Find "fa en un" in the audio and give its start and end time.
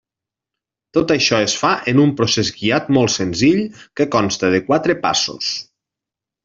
1.63-2.15